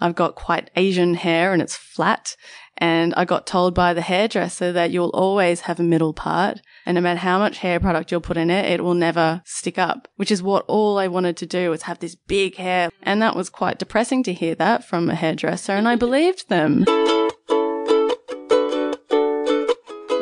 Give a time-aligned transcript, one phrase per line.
[0.00, 2.36] I've got quite Asian hair and it's flat.
[2.78, 6.62] And I got told by the hairdresser that you'll always have a middle part.
[6.86, 9.76] And no matter how much hair product you'll put in it, it will never stick
[9.76, 12.88] up, which is what all I wanted to do was have this big hair.
[13.02, 15.72] And that was quite depressing to hear that from a hairdresser.
[15.72, 16.86] And I believed them.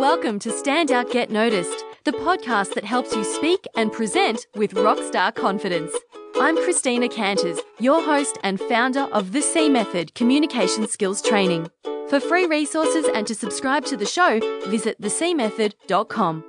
[0.00, 4.74] Welcome to Stand Out Get Noticed, the podcast that helps you speak and present with
[4.74, 5.92] rockstar confidence.
[6.41, 11.68] I'm Christina Canters, your host and founder of the C Method Communication Skills Training.
[12.08, 16.45] For free resources and to subscribe to the show, visit thecmethod.com.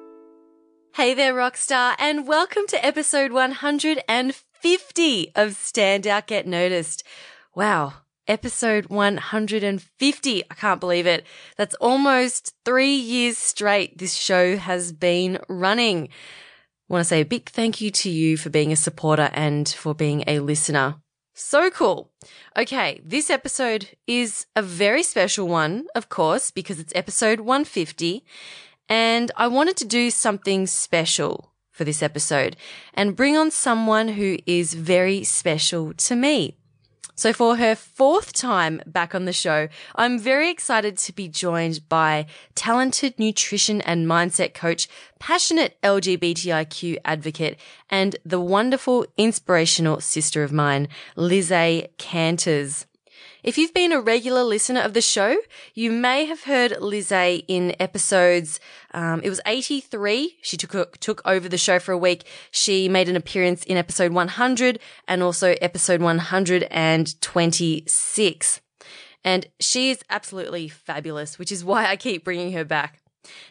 [0.93, 7.03] Hey there, Rockstar, and welcome to episode 150 of Stand Out Get Noticed.
[7.55, 7.93] Wow,
[8.27, 10.43] episode 150.
[10.51, 11.25] I can't believe it.
[11.57, 16.09] That's almost three years straight this show has been running.
[16.89, 19.93] Want to say a big thank you to you for being a supporter and for
[19.93, 20.95] being a listener.
[21.35, 22.11] So cool.
[22.57, 28.25] Okay, this episode is a very special one, of course, because it's episode 150.
[28.89, 32.57] And I wanted to do something special for this episode
[32.95, 36.57] and bring on someone who is very special to me.
[37.19, 41.89] So for her fourth time back on the show, I'm very excited to be joined
[41.89, 44.87] by talented nutrition and mindset coach,
[45.19, 47.59] passionate LGBTIQ advocate,
[47.89, 52.85] and the wonderful inspirational sister of mine, Lizzay Canters.
[53.41, 55.37] If you've been a regular listener of the show,
[55.73, 58.59] you may have heard Lizzay in episodes.
[58.93, 60.35] Um, it was 83.
[60.41, 62.25] She took took over the show for a week.
[62.51, 68.61] She made an appearance in episode 100 and also episode 126.
[69.23, 72.99] And she is absolutely fabulous, which is why I keep bringing her back.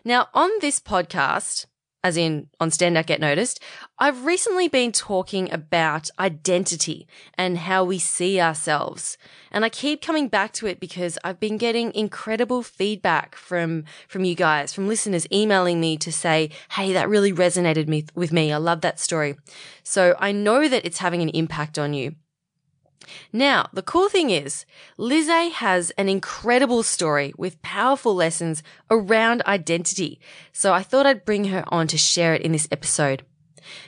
[0.05, 1.65] Now, on this podcast,
[2.09, 3.61] as in on Stand Out Get Noticed,
[3.99, 9.19] I've recently been talking about identity and how we see ourselves.
[9.53, 14.25] And I keep coming back to it because I've been getting incredible feedback from, from
[14.25, 18.53] you guys, from listeners emailing me to say, Hey, that really resonated me, with me.
[18.53, 19.37] I love that story.
[19.83, 22.15] So I know that it's having an impact on you.
[23.33, 24.65] Now, the cool thing is,
[24.99, 30.21] Lizzay has an incredible story with powerful lessons around identity.
[30.53, 33.25] So I thought I'd bring her on to share it in this episode.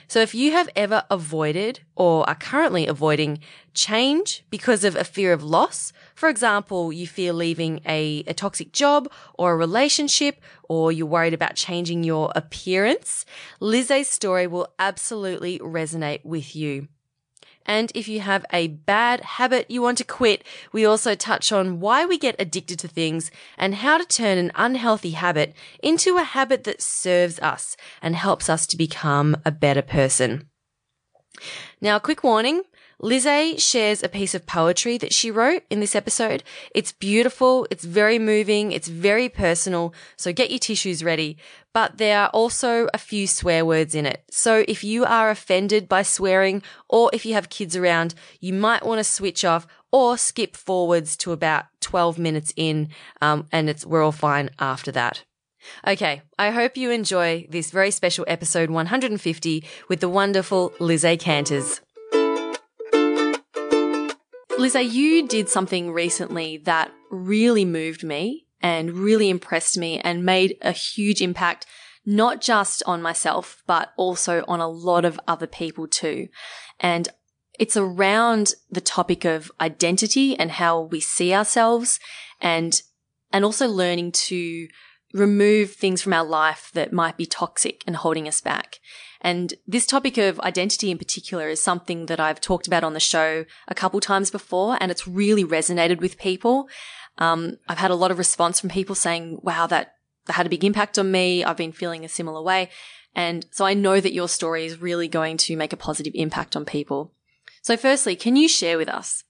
[0.07, 3.39] So if you have ever avoided or are currently avoiding
[3.73, 8.73] change because of a fear of loss, for example, you fear leaving a, a toxic
[8.73, 10.39] job or a relationship,
[10.69, 13.25] or you're worried about changing your appearance,
[13.59, 16.87] Lizzay's story will absolutely resonate with you.
[17.65, 21.79] And if you have a bad habit you want to quit, we also touch on
[21.79, 26.23] why we get addicted to things and how to turn an unhealthy habit into a
[26.23, 30.49] habit that serves us and helps us to become a better person.
[31.79, 32.63] Now, a quick warning.
[33.01, 36.43] Lizzay shares a piece of poetry that she wrote in this episode.
[36.75, 37.65] It's beautiful.
[37.71, 38.71] It's very moving.
[38.71, 39.93] It's very personal.
[40.17, 41.37] So get your tissues ready.
[41.73, 44.23] But there are also a few swear words in it.
[44.29, 48.85] So if you are offended by swearing or if you have kids around, you might
[48.85, 52.89] want to switch off or skip forwards to about 12 minutes in.
[53.19, 55.23] Um, and it's, we're all fine after that.
[55.87, 61.81] Okay, I hope you enjoy this very special episode 150 with the wonderful Lizzay Canters.
[64.61, 70.55] Lizzay, you did something recently that really moved me and really impressed me and made
[70.61, 71.65] a huge impact,
[72.05, 76.27] not just on myself, but also on a lot of other people too.
[76.79, 77.09] And
[77.59, 81.99] it's around the topic of identity and how we see ourselves
[82.39, 82.81] and,
[83.33, 84.67] and also learning to
[85.11, 88.77] remove things from our life that might be toxic and holding us back.
[89.21, 92.99] And this topic of identity in particular is something that I've talked about on the
[92.99, 96.67] show a couple times before, and it's really resonated with people.
[97.19, 99.95] Um, I've had a lot of response from people saying, wow, that,
[100.25, 101.43] that had a big impact on me.
[101.43, 102.69] I've been feeling a similar way.
[103.13, 106.55] And so I know that your story is really going to make a positive impact
[106.55, 107.13] on people.
[107.61, 109.23] So firstly, can you share with us,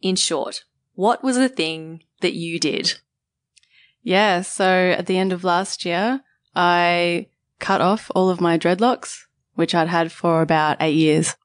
[0.00, 0.64] in short,
[0.94, 2.94] what was the thing that you did?
[4.02, 4.40] Yeah.
[4.42, 6.22] So at the end of last year,
[6.54, 7.26] I
[7.58, 9.18] cut off all of my dreadlocks,
[9.54, 11.36] which I'd had for about eight years.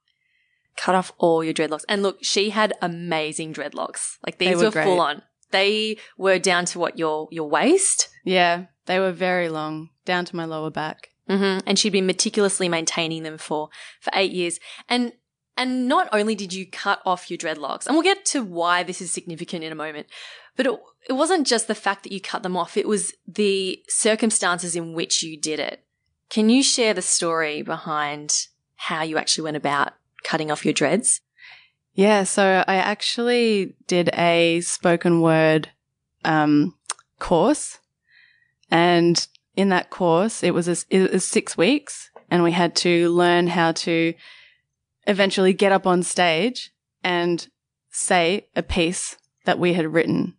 [0.76, 1.84] Cut off all your dreadlocks.
[1.88, 4.16] And look, she had amazing dreadlocks.
[4.24, 4.84] Like these were were, great.
[4.84, 5.22] full on.
[5.50, 8.08] They were down to what your your waist.
[8.24, 11.10] Yeah, they were very long, down to my lower back.
[11.28, 13.68] hmm And she'd been meticulously maintaining them for
[14.00, 14.58] for eight years.
[14.88, 15.12] And
[15.56, 19.02] and not only did you cut off your dreadlocks, and we'll get to why this
[19.02, 20.06] is significant in a moment,
[20.56, 20.80] but it,
[21.10, 24.94] it wasn't just the fact that you cut them off, it was the circumstances in
[24.94, 25.84] which you did it.
[26.32, 28.46] Can you share the story behind
[28.76, 29.92] how you actually went about
[30.24, 31.20] cutting off your dreads?
[31.92, 35.68] Yeah, so I actually did a spoken word
[36.24, 36.74] um,
[37.18, 37.80] course,
[38.70, 43.10] and in that course, it was a, it was six weeks, and we had to
[43.10, 44.14] learn how to
[45.06, 46.72] eventually get up on stage
[47.04, 47.46] and
[47.90, 50.38] say a piece that we had written.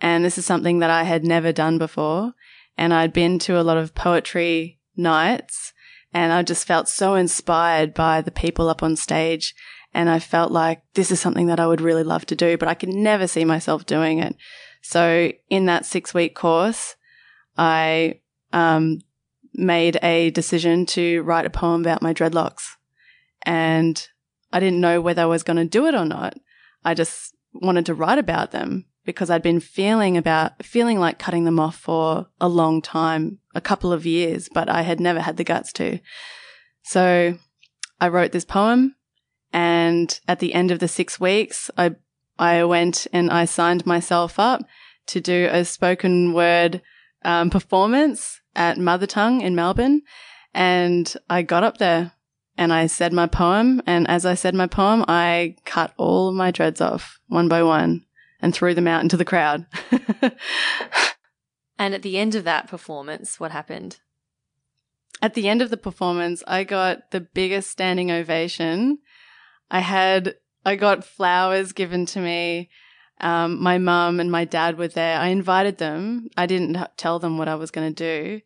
[0.00, 2.34] And this is something that I had never done before.
[2.76, 5.72] And I'd been to a lot of poetry nights
[6.12, 9.54] and I just felt so inspired by the people up on stage.
[9.94, 12.68] And I felt like this is something that I would really love to do, but
[12.68, 14.36] I could never see myself doing it.
[14.82, 16.96] So in that six week course,
[17.56, 18.20] I,
[18.52, 19.00] um,
[19.54, 22.76] made a decision to write a poem about my dreadlocks.
[23.42, 24.06] And
[24.52, 26.38] I didn't know whether I was going to do it or not.
[26.84, 31.44] I just wanted to write about them because I'd been feeling about, feeling like cutting
[31.44, 35.38] them off for a long time, a couple of years, but I had never had
[35.38, 35.98] the guts to.
[36.82, 37.38] So
[38.02, 38.96] I wrote this poem
[39.50, 41.96] and at the end of the six weeks, I,
[42.38, 44.60] I went and I signed myself up
[45.06, 46.82] to do a spoken word
[47.24, 50.02] um, performance at Mother Tongue in Melbourne.
[50.52, 52.12] And I got up there
[52.58, 53.80] and I said my poem.
[53.86, 58.04] And as I said my poem, I cut all my dreads off one by one
[58.40, 59.66] and threw them out into the crowd.
[61.78, 64.00] and at the end of that performance, what happened?
[65.20, 68.98] At the end of the performance, I got the biggest standing ovation.
[69.70, 72.70] I had, I got flowers given to me.
[73.20, 75.18] Um, my mum and my dad were there.
[75.18, 76.28] I invited them.
[76.36, 78.42] I didn't tell them what I was going to do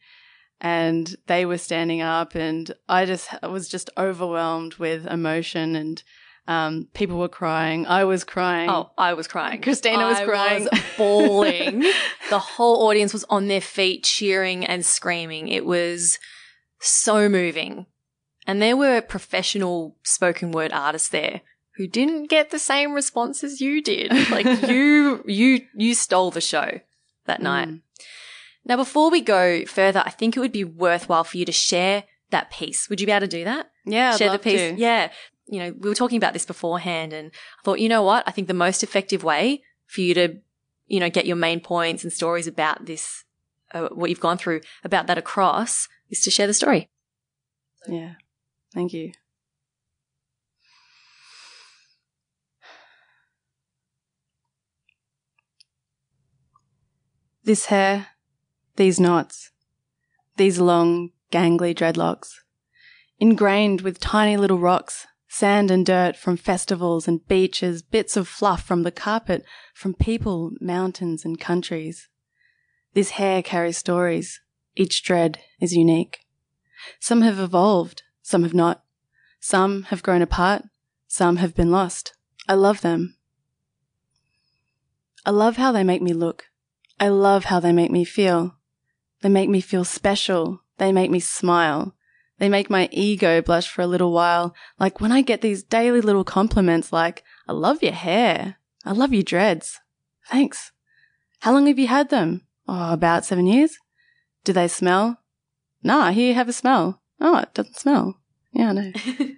[0.63, 6.03] and they were standing up and I just was just overwhelmed with emotion and
[6.49, 7.87] um, people were crying.
[7.87, 8.69] I was crying.
[8.69, 9.63] Oh, I was crying.
[9.63, 10.69] Christina was I crying.
[10.71, 11.85] Was bawling.
[12.31, 15.49] the whole audience was on their feet cheering and screaming.
[15.49, 16.19] It was
[16.81, 17.87] so moving.
[18.47, 21.43] And there were professional spoken word artists there
[21.77, 24.11] who didn't get the same response as you did.
[24.31, 26.81] Like you, you, you stole the show
[27.27, 27.69] that night.
[27.69, 27.81] Mm.
[28.65, 32.05] Now, before we go further, I think it would be worthwhile for you to share
[32.31, 32.89] that piece.
[32.89, 33.71] Would you be able to do that?
[33.85, 34.61] Yeah, share the piece.
[34.61, 34.75] To.
[34.75, 35.11] Yeah,
[35.53, 38.25] you know, we were talking about this beforehand, and I thought, you know what?
[38.27, 40.39] I think the most effective way for you to,
[40.87, 43.25] you know, get your main points and stories about this,
[43.75, 46.89] uh, what you've gone through, about that across, is to share the story.
[47.87, 48.15] Yeah,
[48.73, 49.13] thank you.
[57.45, 58.07] This hair
[58.77, 59.51] these knots,
[60.37, 62.31] these long, gangly dreadlocks,
[63.19, 68.63] ingrained with tiny little rocks, sand and dirt from festivals and beaches, bits of fluff
[68.63, 69.43] from the carpet,
[69.73, 72.11] from people, mountains, and countries.
[72.93, 74.43] This hair carries stories.
[74.77, 76.19] Each dread is unique.
[77.01, 78.85] Some have evolved, some have not.
[79.41, 80.65] Some have grown apart,
[81.09, 82.15] some have been lost.
[82.47, 83.17] I love them.
[85.25, 86.45] I love how they make me look.
[87.01, 88.59] I love how they make me feel.
[89.23, 90.61] They make me feel special.
[90.77, 91.95] They make me smile.
[92.39, 94.55] They make my ego blush for a little while.
[94.79, 98.57] Like when I get these daily little compliments like, I love your hair.
[98.85, 99.81] I love your dreads.
[100.29, 100.73] Thanks.
[101.41, 102.43] How long have you had them?
[102.67, 103.77] Oh, about seven years.
[104.45, 105.19] Do they smell?
[105.83, 107.03] Nah, here you have a smell.
[107.21, 108.17] Oh, it doesn't smell.
[108.53, 108.93] Yeah, I know.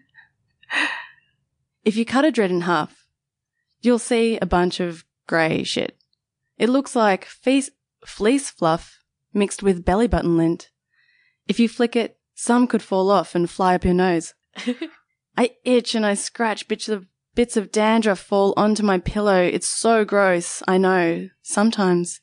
[1.85, 3.07] if you cut a dread in half,
[3.81, 5.97] you'll see a bunch of grey shit.
[6.59, 7.71] It looks like fleece,
[8.07, 8.99] fleece fluff
[9.33, 10.71] mixed with belly button lint.
[11.49, 14.35] If you flick it, some could fall off and fly up your nose.
[15.37, 19.43] I itch and I scratch bits of bits of dandruff fall onto my pillow.
[19.43, 20.63] It's so gross.
[20.69, 21.31] I know.
[21.43, 22.21] Sometimes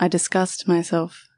[0.00, 1.28] I disgust myself.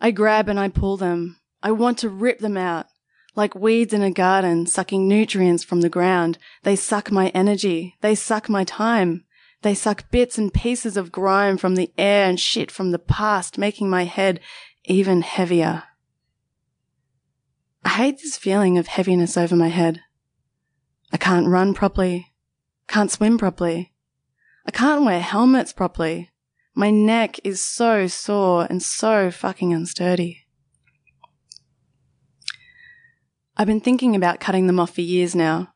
[0.00, 1.40] I grab and I pull them.
[1.64, 2.86] I want to rip them out.
[3.34, 6.38] Like weeds in a garden, sucking nutrients from the ground.
[6.62, 7.96] They suck my energy.
[8.02, 9.24] They suck my time.
[9.62, 13.58] They suck bits and pieces of grime from the air and shit from the past,
[13.58, 14.40] making my head
[14.84, 15.84] even heavier.
[17.84, 20.00] I hate this feeling of heaviness over my head.
[21.12, 22.32] I can't run properly,
[22.88, 23.92] can't swim properly.
[24.66, 26.30] I can't wear helmets properly.
[26.74, 30.38] My neck is so sore and so fucking unsturdy.
[33.56, 35.74] I've been thinking about cutting them off for years now.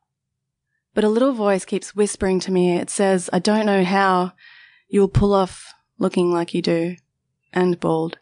[0.95, 2.77] But a little voice keeps whispering to me.
[2.77, 4.33] It says, I don't know how
[4.89, 6.97] you'll pull off looking like you do
[7.53, 8.19] and bald.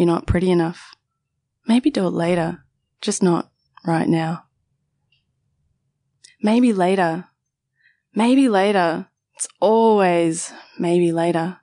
[0.00, 0.96] You're not pretty enough.
[1.68, 2.64] Maybe do it later,
[3.02, 3.50] just not
[3.86, 4.44] right now.
[6.42, 7.26] Maybe later.
[8.14, 9.08] Maybe later.
[9.34, 11.58] It's always maybe later.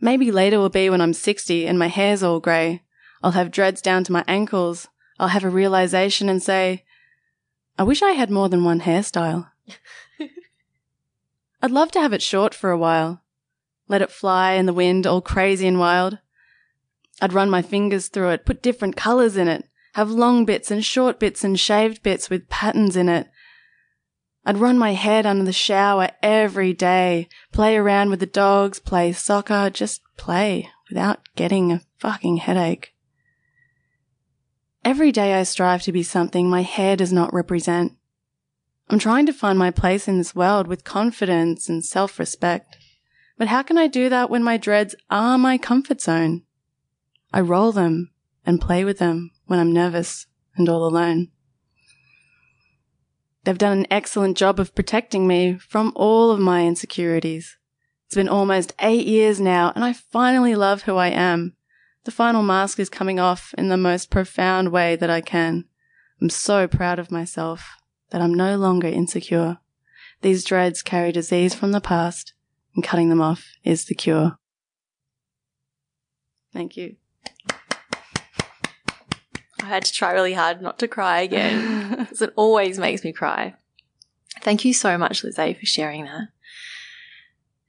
[0.00, 2.82] Maybe later will be when I'm 60 and my hair's all grey.
[3.22, 4.88] I'll have dreads down to my ankles.
[5.20, 6.84] I'll have a realization and say,
[7.78, 9.48] I wish I had more than one hairstyle.
[11.62, 13.22] I'd love to have it short for a while.
[13.86, 16.18] Let it fly in the wind all crazy and wild.
[17.20, 20.84] I'd run my fingers through it, put different colors in it, have long bits and
[20.84, 23.28] short bits and shaved bits with patterns in it.
[24.44, 29.12] I'd run my head under the shower every day, play around with the dogs, play
[29.12, 32.94] soccer, just play without getting a fucking headache.
[34.84, 37.92] Every day I strive to be something my hair does not represent.
[38.88, 42.78] I'm trying to find my place in this world with confidence and self-respect.
[43.36, 46.44] But how can I do that when my dreads are my comfort zone?
[47.32, 48.10] I roll them
[48.46, 51.28] and play with them when I'm nervous and all alone.
[53.44, 57.56] They've done an excellent job of protecting me from all of my insecurities.
[58.06, 61.54] It's been almost eight years now and I finally love who I am.
[62.04, 65.64] The final mask is coming off in the most profound way that I can.
[66.20, 67.76] I'm so proud of myself
[68.10, 69.58] that I'm no longer insecure.
[70.22, 72.34] These dreads carry disease from the past
[72.74, 74.38] and cutting them off is the cure.
[76.52, 76.96] Thank you.
[79.62, 83.12] I had to try really hard not to cry again because it always makes me
[83.12, 83.54] cry.
[84.42, 86.28] Thank you so much, Lizzay, for sharing that.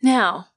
[0.02, 0.48] Now,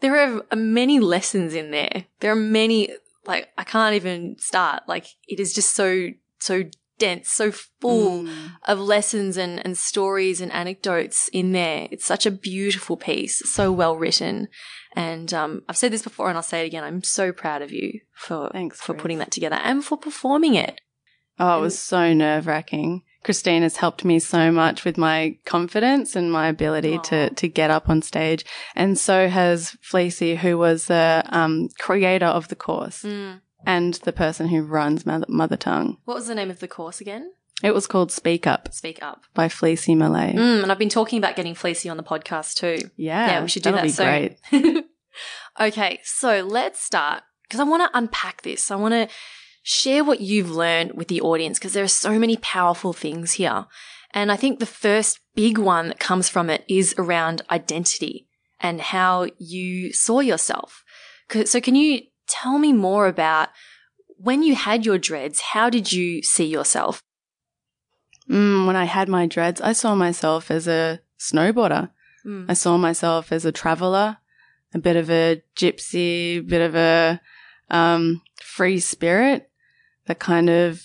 [0.00, 2.04] there are many lessons in there.
[2.20, 2.90] There are many,
[3.26, 4.82] like, I can't even start.
[4.86, 6.64] Like, it is just so, so
[6.98, 8.50] dense, so full Mm.
[8.68, 11.88] of lessons and, and stories and anecdotes in there.
[11.90, 14.48] It's such a beautiful piece, so well written.
[14.96, 16.84] And um, I've said this before and I'll say it again.
[16.84, 19.02] I'm so proud of you for, Thanks, for Chris.
[19.02, 20.80] putting that together and for performing it.
[21.38, 23.02] Oh, it was so nerve wracking.
[23.24, 27.02] Christine has helped me so much with my confidence and my ability Aw.
[27.02, 28.44] to, to get up on stage.
[28.76, 33.04] And so has Fleassy, who was the um, creator of the course
[33.66, 35.96] and the person who runs Mother, Mother Tongue.
[36.04, 37.32] What was the name of the course again?
[37.62, 39.22] It was called Speak Up Speak Up.
[39.32, 40.32] by Fleassy Malay.
[40.34, 42.90] Mm, and I've been talking about getting Fleassy on the podcast too.
[42.96, 44.36] Yeah, Yeah, we should do that be soon.
[44.50, 44.84] great.
[45.60, 48.70] okay, so let's start because I want to unpack this.
[48.70, 49.08] I want to
[49.62, 53.66] share what you've learned with the audience because there are so many powerful things here.
[54.12, 58.28] And I think the first big one that comes from it is around identity
[58.60, 60.84] and how you saw yourself.
[61.46, 63.48] So can you tell me more about
[64.18, 67.02] when you had your dreads, how did you see yourself?
[68.30, 71.90] Mm, when I had my dreads, I saw myself as a snowboarder.
[72.24, 72.46] Mm.
[72.48, 74.16] I saw myself as a traveler,
[74.72, 77.20] a bit of a gypsy, a bit of a
[77.70, 79.50] um, free spirit
[80.06, 80.82] that kind of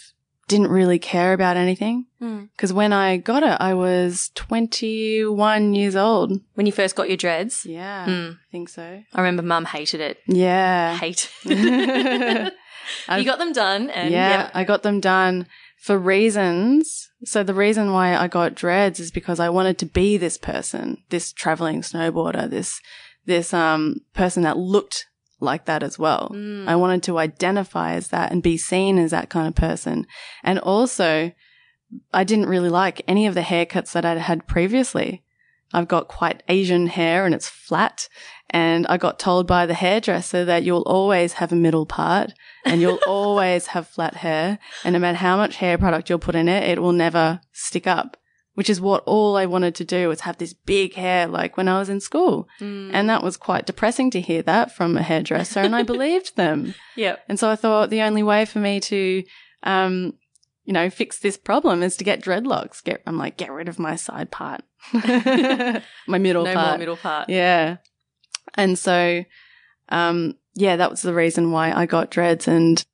[0.48, 2.08] didn't really care about anything.
[2.22, 2.50] Mm.
[2.52, 6.42] Because when I got it, I was 21 years old.
[6.56, 7.66] When you first got your dreads?
[7.66, 8.34] Yeah, Mm.
[8.34, 9.04] I think so.
[9.14, 10.18] I remember mum hated it.
[10.28, 10.98] Yeah.
[10.98, 11.30] Hate.
[13.16, 14.50] You got them done and yeah, yeah.
[14.54, 15.46] I got them done
[15.78, 17.09] for reasons.
[17.24, 21.04] So the reason why I got dreads is because I wanted to be this person,
[21.10, 22.82] this traveling snowboarder, this
[23.26, 25.06] this um person that looked
[25.40, 26.32] like that as well.
[26.34, 26.68] Mm.
[26.68, 30.06] I wanted to identify as that and be seen as that kind of person.
[30.44, 31.32] And also
[32.14, 35.24] I didn't really like any of the haircuts that I'd had previously.
[35.74, 38.10] I've got quite Asian hair and it's flat.
[38.52, 42.34] And I got told by the hairdresser that you'll always have a middle part
[42.66, 44.58] and you'll always have flat hair.
[44.84, 47.86] And no matter how much hair product you'll put in it, it will never stick
[47.86, 48.18] up,
[48.56, 51.68] which is what all I wanted to do was have this big hair like when
[51.68, 52.48] I was in school.
[52.60, 52.90] Mm.
[52.92, 55.60] And that was quite depressing to hear that from a hairdresser.
[55.60, 56.74] and I believed them.
[56.96, 57.18] yeah.
[57.28, 59.24] And so I thought the only way for me to,
[59.62, 60.14] um,
[60.70, 62.84] you know, fix this problem is to get dreadlocks.
[62.84, 64.62] Get, I'm like, get rid of my side part,
[64.94, 65.82] my
[66.20, 66.68] middle no part.
[66.68, 67.28] more middle part.
[67.28, 67.78] Yeah.
[68.54, 69.26] And so,
[69.90, 72.48] um, yeah, that was the reason why I got dreads.
[72.48, 72.86] And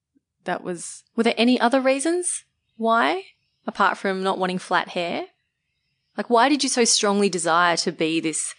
[0.46, 2.46] that was, Were there any other reasons
[2.78, 3.24] why,
[3.68, 5.26] apart from not wanting flat hair?
[6.16, 8.56] Like, why did you so strongly desire to be this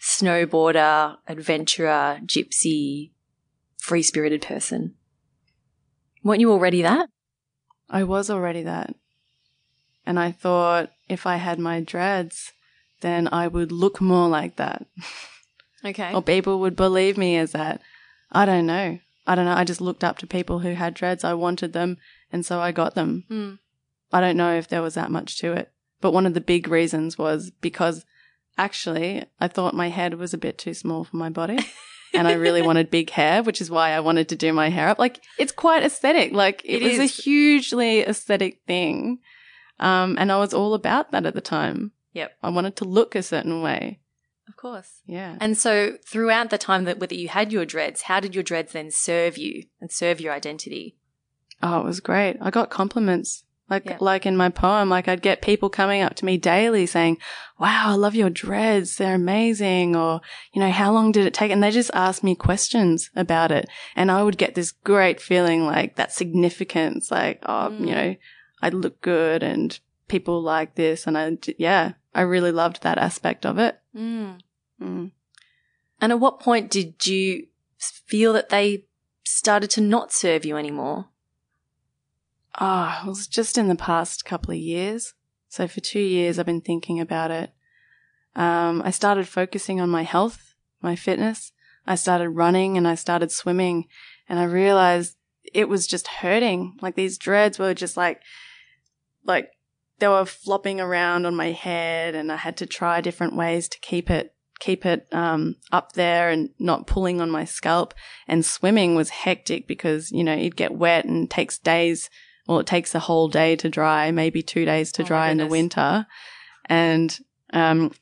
[0.00, 3.10] snowboarder, adventurer, gypsy,
[3.76, 4.94] free spirited person?
[6.22, 7.10] Weren't you already that?
[7.88, 8.94] I was already that.
[10.06, 12.52] And I thought if I had my dreads,
[13.00, 14.86] then I would look more like that.
[15.86, 16.14] Okay.
[16.14, 17.82] or people would believe me as that.
[18.32, 19.00] I don't know.
[19.26, 19.52] I don't know.
[19.52, 21.24] I just looked up to people who had dreads.
[21.24, 21.98] I wanted them,
[22.32, 23.24] and so I got them.
[23.28, 23.50] Hmm.
[24.10, 25.70] I don't know if there was that much to it.
[26.00, 28.06] But one of the big reasons was because
[28.56, 31.58] actually I thought my head was a bit too small for my body.
[32.14, 34.88] and I really wanted big hair, which is why I wanted to do my hair
[34.88, 34.98] up.
[34.98, 36.32] Like it's quite aesthetic.
[36.32, 39.18] Like it, It was a hugely aesthetic thing.
[39.80, 41.92] Um, and I was all about that at the time.
[42.12, 42.32] Yep.
[42.42, 44.00] I wanted to look a certain way.
[44.48, 45.00] Of course.
[45.06, 45.36] Yeah.
[45.40, 48.72] And so, throughout the time that whether you had your dreads, how did your dreads
[48.72, 50.96] then serve you and serve your identity?
[51.62, 52.36] Oh, it was great.
[52.40, 53.96] I got compliments Like, Yeah.
[54.00, 57.16] like in my poem, like I'd get people coming up to me daily saying,
[57.58, 58.96] wow, I love your dreads.
[58.96, 59.96] They're amazing.
[59.96, 60.20] Or,
[60.52, 61.50] you know, how long did it take?
[61.50, 63.66] And they just ask me questions about it.
[63.96, 67.80] And I would get this great feeling like that significance, like, oh, Mm.
[67.80, 68.16] you know,
[68.60, 69.78] I look good and
[70.08, 71.06] people like this.
[71.06, 73.78] And I, yeah, I really loved that aspect of it.
[73.96, 74.40] Mm.
[74.80, 75.10] Mm.
[76.02, 77.46] And at what point did you
[77.78, 78.84] feel that they
[79.24, 81.06] started to not serve you anymore?
[82.60, 85.14] Oh, it was just in the past couple of years.
[85.48, 87.50] So for two years, I've been thinking about it.
[88.36, 91.52] Um, I started focusing on my health, my fitness.
[91.86, 93.86] I started running and I started swimming
[94.28, 95.16] and I realized
[95.52, 96.76] it was just hurting.
[96.80, 98.20] Like these dreads were just like,
[99.24, 99.50] like
[99.98, 103.78] they were flopping around on my head and I had to try different ways to
[103.80, 107.94] keep it, keep it, um, up there and not pulling on my scalp.
[108.26, 112.10] And swimming was hectic because, you know, it'd get wet and takes days
[112.46, 115.38] well, it takes a whole day to dry, maybe two days to Oh dry in
[115.38, 116.06] the winter.
[116.66, 117.18] And,
[117.52, 117.92] um,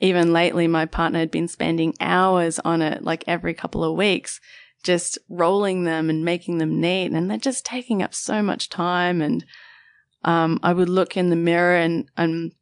[0.00, 4.40] even lately, my partner had been spending hours on it, like every couple of weeks,
[4.82, 7.12] just rolling them and making them neat.
[7.12, 9.22] And they're just taking up so much time.
[9.22, 9.44] And,
[10.24, 12.52] um, I would look in the mirror and, and,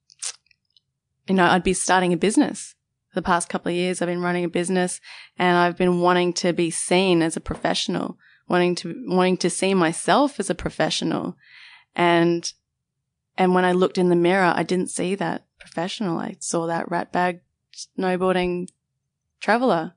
[1.28, 2.74] you know, I'd be starting a business.
[3.14, 5.00] The past couple of years, I've been running a business
[5.38, 8.18] and I've been wanting to be seen as a professional
[8.49, 11.37] wanting to wanting to see myself as a professional.
[11.94, 12.50] And
[13.37, 16.18] and when i looked in the mirror i didn't see that professional.
[16.18, 17.40] I saw that rat bag
[17.99, 18.68] snowboarding
[19.40, 19.94] traveler.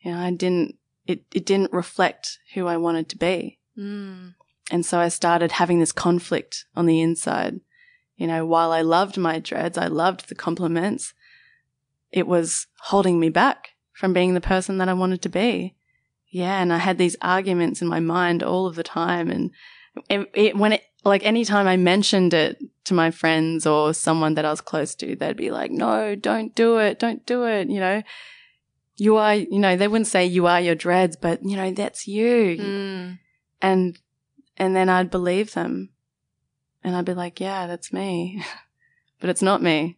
[0.00, 3.58] You know i didn't it, it didn't reflect who i wanted to be.
[3.78, 4.34] Mm.
[4.72, 7.60] and so i started having this conflict on the inside.
[8.16, 11.14] You know while i loved my dreads i loved the compliments
[12.10, 15.76] it was holding me back from being the person that i wanted to be
[16.30, 19.50] yeah, and I had these arguments in my mind all of the time, and
[20.08, 24.44] it, it, when it like anytime I mentioned it to my friends or someone that
[24.44, 27.80] I was close to, they'd be like, "No, don't do it, don't do it." You
[27.80, 28.02] know,
[28.96, 32.06] you are, you know, they wouldn't say you are your dreads, but you know that's
[32.06, 33.18] you, Mm.
[33.62, 33.98] and
[34.56, 35.90] and then I'd believe them,
[36.84, 38.42] and I'd be like, "Yeah, that's me,"
[39.20, 39.96] but it's not me.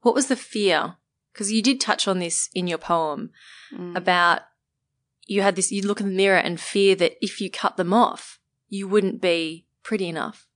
[0.00, 0.96] What was the fear?
[1.32, 3.30] Because you did touch on this in your poem
[3.72, 3.96] Mm.
[3.96, 4.42] about
[5.26, 7.92] you had this, you look in the mirror and fear that if you cut them
[7.92, 10.46] off, you wouldn't be pretty enough.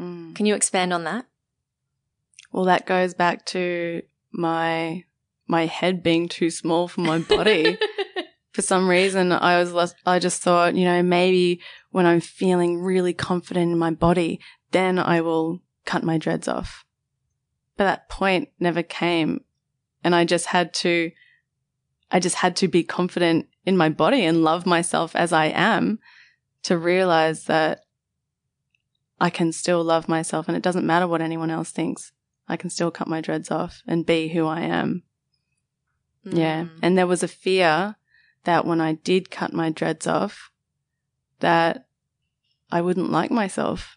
[0.00, 0.34] Mm.
[0.34, 1.26] Can you expand on that?
[2.52, 4.02] Well, that goes back to
[4.32, 5.04] my
[5.48, 7.78] my head being too small for my body.
[8.52, 12.80] for some reason, I was less, I just thought, you know, maybe when I'm feeling
[12.80, 14.40] really confident in my body,
[14.72, 16.84] then I will cut my dreads off.
[17.76, 19.44] But that point never came,
[20.02, 21.10] and I just had to,
[22.10, 25.98] I just had to be confident in my body and love myself as I am
[26.62, 27.80] to realize that
[29.20, 32.12] I can still love myself and it doesn't matter what anyone else thinks.
[32.48, 35.02] I can still cut my dreads off and be who I am.
[36.24, 36.64] Yeah.
[36.64, 36.70] Mm.
[36.82, 37.96] And there was a fear
[38.44, 40.50] that when I did cut my dreads off,
[41.40, 41.86] that
[42.70, 43.96] I wouldn't like myself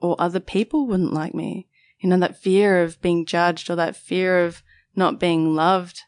[0.00, 1.68] or other people wouldn't like me.
[1.98, 4.62] You know, that fear of being judged or that fear of
[4.94, 6.02] not being loved.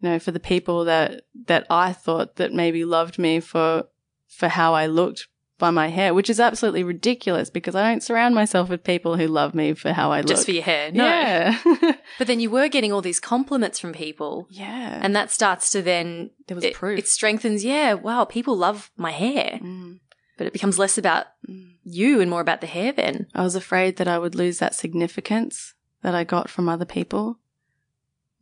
[0.00, 3.84] You know, for the people that, that I thought that maybe loved me for,
[4.28, 5.26] for how I looked
[5.58, 9.26] by my hair, which is absolutely ridiculous because I don't surround myself with people who
[9.26, 10.28] love me for how I look.
[10.28, 10.92] Just for your hair.
[10.92, 11.04] No.
[11.04, 11.92] Yeah.
[12.18, 14.46] But then you were getting all these compliments from people.
[14.50, 14.98] yeah.
[15.02, 16.98] And that starts to then, there was it, proof.
[16.98, 19.58] it strengthens, yeah, wow, people love my hair.
[19.62, 20.00] Mm,
[20.36, 21.72] But it becomes less about mm.
[21.84, 23.26] you and more about the hair then.
[23.34, 27.38] I was afraid that I would lose that significance that I got from other people.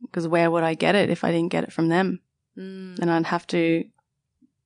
[0.03, 2.21] Because where would I get it if I didn't get it from them?
[2.57, 2.97] Mm.
[2.97, 3.85] Then I'd have to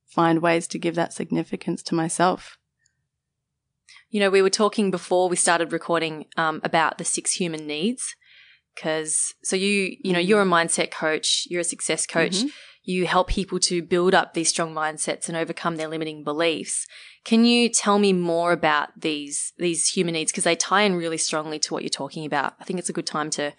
[0.07, 2.59] find ways to give that significance to myself.
[4.11, 8.17] You know, we were talking before we started recording um, about the six human needs.
[8.75, 12.51] Because, so you, you know, you're a mindset coach, you're a success coach, Mhm.
[12.85, 16.87] you help people to build up these strong mindsets and overcome their limiting beliefs.
[17.25, 20.31] Can you tell me more about these, these human needs?
[20.33, 22.55] Because they tie in really strongly to what you're talking about.
[22.61, 23.53] I think it's a good time to,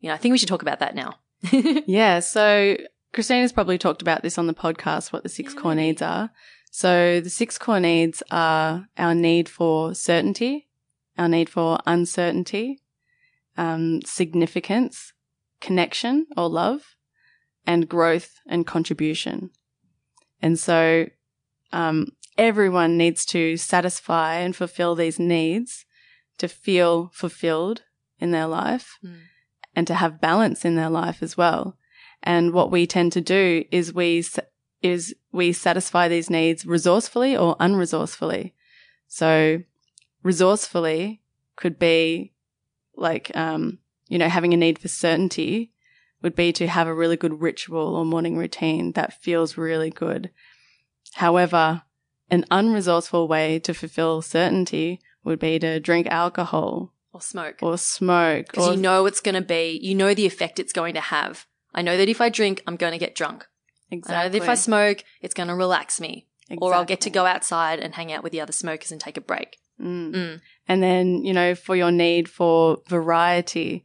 [0.00, 1.14] you know, I think we should talk about that now.
[1.86, 2.20] Yeah.
[2.20, 2.76] So
[3.12, 6.30] Christina's probably talked about this on the podcast, what the six Yeah, core needs are.
[6.70, 10.68] So the six core needs are our need for certainty,
[11.16, 12.80] our need for uncertainty,
[13.56, 15.12] um, significance,
[15.60, 16.96] connection or love,
[17.66, 19.50] and growth and contribution.
[20.42, 21.06] And so,
[21.72, 25.84] um, everyone needs to satisfy and fulfill these needs
[26.38, 27.82] to feel fulfilled
[28.20, 29.18] in their life Mm.
[29.78, 31.76] And to have balance in their life as well.
[32.20, 34.24] And what we tend to do is we
[34.82, 38.54] is we satisfy these needs resourcefully or unresourcefully.
[39.06, 39.62] So
[40.24, 41.22] resourcefully
[41.54, 42.32] could be
[42.96, 45.70] like, um, you know, having a need for certainty
[46.22, 50.32] would be to have a really good ritual or morning routine that feels really good.
[51.12, 51.82] However,
[52.28, 57.58] an unresourceful way to fulfill certainty would be to drink alcohol Or smoke.
[57.62, 60.72] or smoke Because or you know it's going to be, you know the effect it's
[60.72, 61.46] going to have.
[61.74, 63.46] I know that if I drink, I'm going to get drunk.
[64.06, 66.26] That if I smoke, it's going to relax me.
[66.58, 69.16] Or I'll get to go outside and hang out with the other smokers and take
[69.16, 69.58] a break.
[69.80, 70.14] Mm.
[70.14, 70.40] Mm.
[70.66, 73.84] And then, you know, for your need for variety,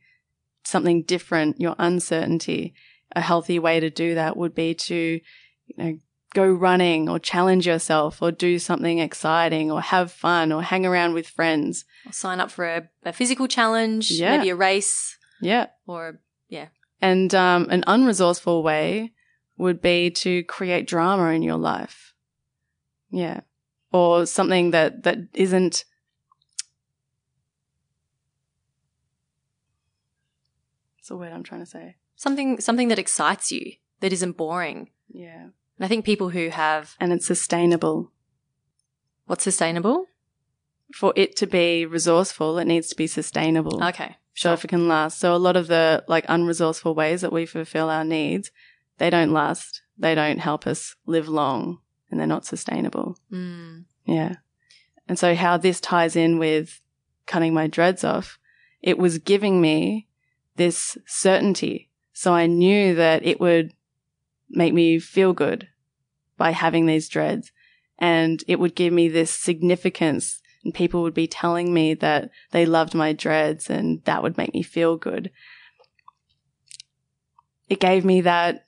[0.64, 2.74] something different, your uncertainty,
[3.16, 5.98] a healthy way to do that would be to, you know,
[6.34, 11.14] go running or challenge yourself or do something exciting or have fun or hang around
[11.14, 11.86] with friends.
[12.06, 14.38] I'll sign up for a, a physical challenge, Yeah.
[14.38, 15.68] maybe a race, Yeah.
[15.88, 16.20] or
[16.50, 16.68] yeah.
[17.02, 19.12] And um, an unresourceful way
[19.58, 22.14] would be to create drama in your life.
[23.12, 23.42] Yeah.
[23.92, 25.86] Or something that, that isn't
[30.98, 31.98] What's the word I'm trying to say?
[32.16, 34.90] Something something that excites you, that isn't boring.
[35.10, 35.48] Yeah.
[35.78, 38.12] And I think people who have And it's sustainable.
[39.26, 40.08] what's sustainable?
[40.94, 43.84] For it to be resourceful, it needs to be sustainable.
[43.84, 44.18] Okay.
[44.36, 45.20] So if it can last.
[45.20, 48.52] So a lot of the like unresourceful ways that we fulfill our needs,
[48.98, 49.82] they don't last.
[49.98, 53.18] They don't help us live long and they're not sustainable.
[53.32, 53.86] Mm.
[54.06, 54.36] Yeah.
[55.08, 56.80] And so how this ties in with
[57.26, 58.38] cutting my dreads off,
[58.82, 60.08] it was giving me
[60.56, 61.90] this certainty.
[62.14, 63.74] So I knew that it would
[64.54, 65.68] make me feel good
[66.38, 67.52] by having these dreads
[68.00, 72.66] and it would give me this significance and people would be telling me that they
[72.66, 75.30] loved my dreads and that would make me feel good.
[77.70, 78.66] It gave me that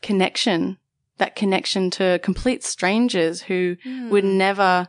[0.00, 0.78] connection,
[1.18, 3.76] that connection to complete strangers who
[4.10, 4.36] would Mm.
[4.36, 4.88] never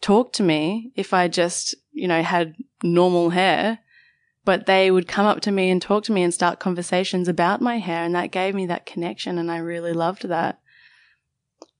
[0.00, 3.78] talk to me if I just, you know, had normal hair.
[4.48, 7.60] But they would come up to me and talk to me and start conversations about
[7.60, 8.02] my hair.
[8.02, 9.36] And that gave me that connection.
[9.36, 10.58] And I really loved that.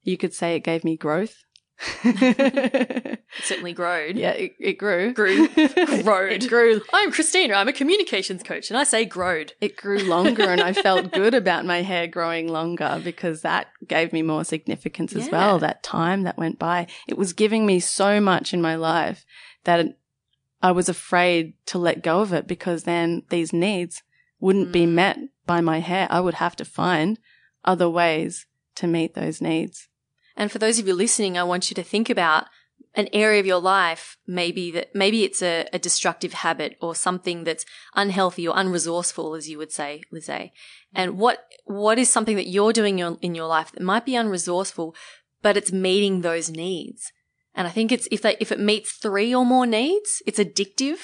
[0.03, 1.45] You could say it gave me growth.
[2.05, 4.17] It certainly growed.
[4.17, 5.15] yeah, it, it grew.
[5.15, 5.49] Grew.
[6.03, 6.33] Growed.
[6.43, 6.83] it grew.
[6.93, 7.55] I'm Christina.
[7.55, 9.55] I'm a communications coach, and I say growed.
[9.63, 14.13] It grew longer, and I felt good about my hair growing longer because that gave
[14.13, 15.33] me more significance as Yeah.
[15.33, 15.59] well.
[15.59, 19.25] That time that went by, it was giving me so much in my life
[19.65, 19.97] that
[20.63, 24.03] I was afraid to let go of it because then these needs
[24.41, 24.93] wouldn't be Mm.
[24.93, 26.07] met by my hair.
[26.11, 27.19] I would have to find
[27.65, 29.89] other ways to meet those needs.
[30.37, 32.47] And for those of you listening, I want you to think about
[32.95, 37.45] an area of your life, maybe that maybe it's a, a destructive habit or something
[37.45, 40.51] that's unhealthy or unresourceful, as you would say, Lizzay.
[40.95, 44.07] And what what is something that you're doing in your, in your life that might
[44.07, 44.95] be unresourceful,
[45.43, 47.13] but it's meeting those needs.
[47.59, 51.01] And I think it's if they, if it meets three or more needs, it's addictive.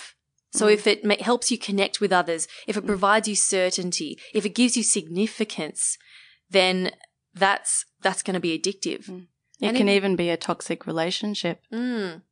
[0.58, 0.72] So Mm.
[0.76, 4.54] if it ma- helps you connect with others, if it provides you certainty, if it
[4.60, 5.98] gives you significance,
[6.50, 6.92] then
[7.34, 9.02] that's that's going to be addictive.
[9.08, 9.26] Mm.
[9.60, 11.60] It And can it- even be a toxic relationship.
[11.72, 12.22] Mm.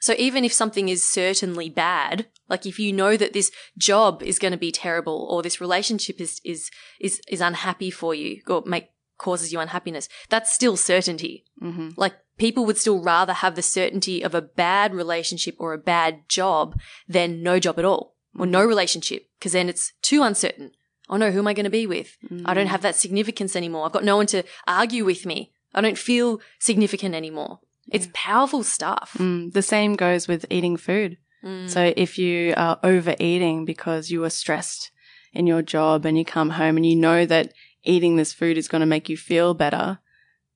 [0.00, 4.38] So even if something is certainly bad, like if you know that this job is
[4.38, 8.62] going to be terrible or this relationship is is is is unhappy for you or
[8.66, 8.86] make
[9.18, 11.44] causes you unhappiness, that's still certainty.
[11.60, 15.78] hmm Like people would still rather have the certainty of a bad relationship or a
[15.78, 16.76] bad job
[17.06, 20.72] than no job at all or no relationship because then it's too uncertain.
[21.08, 22.16] Oh no, who am I going to be with?
[22.44, 23.84] I don't have that significance anymore.
[23.84, 25.52] I've got no one to argue with me.
[25.74, 27.60] I don't feel significant anymore.
[27.92, 29.16] It's powerful stuff.
[29.18, 31.18] Mm, the same goes with eating food.
[31.44, 31.68] Mm.
[31.68, 34.92] So if you are overeating because you are stressed
[35.32, 37.52] in your job and you come home and you know that
[37.84, 39.98] eating this food is going to make you feel better,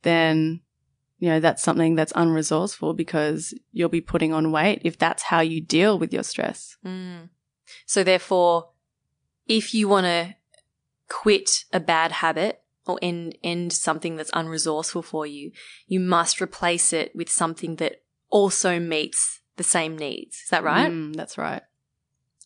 [0.02, 0.60] then
[1.18, 5.40] you know that's something that's unresourceful because you'll be putting on weight if that's how
[5.40, 6.76] you deal with your stress.
[6.84, 7.28] Mm.
[7.86, 8.70] So therefore,
[9.46, 10.34] if you want to
[11.08, 15.52] quit a bad habit or end, end something that's unresourceful for you,
[15.86, 20.42] you must replace it with something that also meets the same needs.
[20.42, 20.90] Is that right?
[20.90, 21.62] Mm, that's right.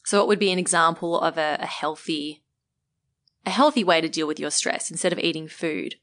[0.04, 2.42] So it would be an example of a, a healthy,
[3.44, 5.96] a healthy way to deal with your stress instead of eating food.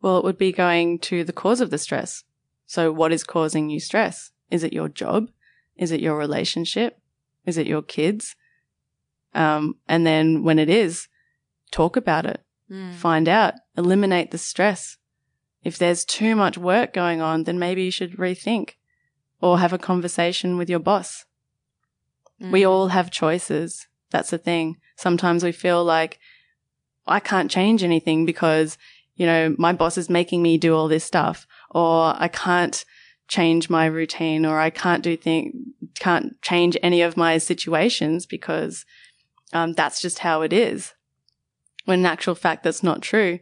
[0.00, 2.24] Well, it would be going to the cause of the stress.
[2.66, 4.30] So what is causing you stress?
[4.50, 5.30] Is it your job?
[5.76, 6.98] Is it your relationship?
[7.46, 8.36] Is it your kids?
[9.34, 11.08] Um, and then when it is,
[11.70, 12.42] talk about it.
[12.70, 12.92] Mm.
[12.92, 14.98] find out, eliminate the stress.
[15.64, 18.72] If there's too much work going on, then maybe you should rethink
[19.40, 21.24] or have a conversation with your boss.
[22.38, 22.68] We Mm.
[22.68, 23.88] all have choices.
[24.10, 24.76] That's the thing.
[24.96, 26.18] Sometimes we feel like
[27.06, 28.76] I can't change anything because,
[29.18, 32.84] you know, my boss is making me do all this stuff or I can't
[33.26, 38.86] change my routine or I can't do thing, can't change any of my situations because
[39.52, 40.94] um, that's just how it is.
[41.84, 43.40] When in actual fact, that's not true.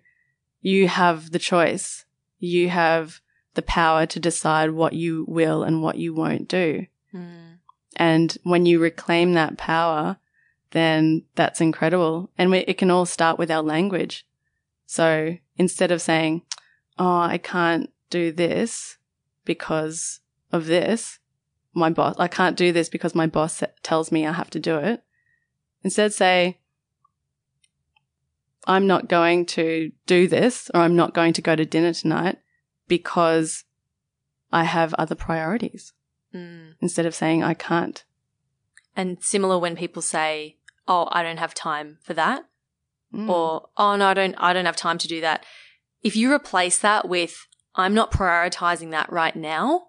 [0.62, 2.06] You have the choice.
[2.38, 3.20] You have
[3.52, 6.86] the power to decide what you will and what you won't do.
[7.14, 7.58] Mm.
[7.96, 10.16] And when you reclaim that power,
[10.70, 12.30] then that's incredible.
[12.38, 14.26] And we, it can all start with our language.
[14.86, 16.42] So instead of saying,
[16.98, 18.96] Oh, I can't do this
[19.44, 20.20] because
[20.52, 21.18] of this,
[21.74, 24.78] my boss, I can't do this because my boss tells me I have to do
[24.78, 25.02] it.
[25.82, 26.58] Instead say,
[28.66, 32.38] I'm not going to do this or I'm not going to go to dinner tonight
[32.88, 33.64] because
[34.52, 35.92] I have other priorities
[36.34, 36.74] Mm.
[36.80, 38.04] instead of saying I can't.
[38.94, 42.46] And similar when people say, "Oh, I don't have time for that,"
[43.12, 43.28] Mm.
[43.28, 45.44] or "Oh no, I don't I don't have time to do that."
[46.02, 49.88] If you replace that with "I'm not prioritizing that right now,"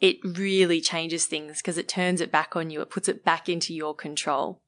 [0.00, 2.80] it really changes things because it turns it back on you.
[2.80, 4.60] It puts it back into your control.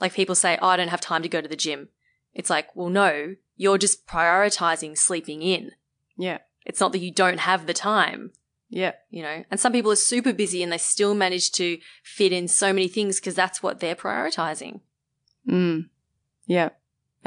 [0.00, 1.88] Like people say, "Oh, I don't have time to go to the gym."
[2.32, 5.72] It's like, "Well, no, you're just prioritizing sleeping in.
[6.16, 8.32] yeah, It's not that you don't have the time."
[8.70, 12.32] yeah, you know and some people are super busy and they still manage to fit
[12.32, 14.80] in so many things because that's what they're prioritizing
[15.48, 15.88] mm.
[16.46, 16.70] yeah.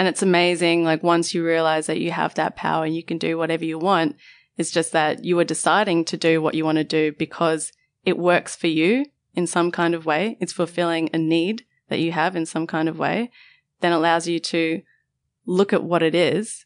[0.01, 0.83] And it's amazing.
[0.83, 3.77] Like once you realize that you have that power and you can do whatever you
[3.77, 4.15] want,
[4.57, 7.71] it's just that you are deciding to do what you want to do because
[8.03, 10.37] it works for you in some kind of way.
[10.39, 13.29] It's fulfilling a need that you have in some kind of way.
[13.81, 14.81] Then allows you to
[15.45, 16.65] look at what it is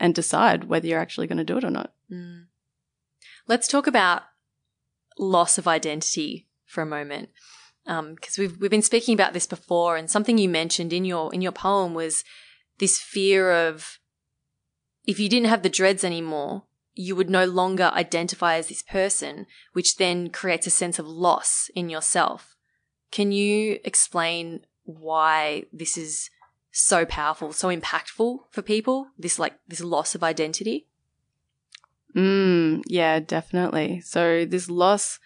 [0.00, 1.92] and decide whether you're actually going to do it or not.
[2.12, 2.46] Mm.
[3.46, 4.22] let's talk about
[5.16, 7.28] loss of identity for a moment
[7.86, 11.32] um, because we've we've been speaking about this before and something you mentioned in your
[11.32, 12.24] in your poem was
[12.78, 13.98] this fear of
[15.04, 16.64] if you didn't have the dreads anymore
[16.94, 21.70] you would no longer identify as this person which then creates a sense of loss
[21.74, 22.56] in yourself
[23.10, 26.30] can you explain why this is
[26.70, 30.86] so powerful so impactful for people this like this loss of identity
[32.14, 34.00] Mm, yeah, definitely.
[34.00, 35.18] So this loss,